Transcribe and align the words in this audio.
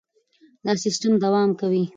دا 0.65 0.73
سیستم 0.83 1.13
دوام 1.23 1.49
کوي. 1.59 1.83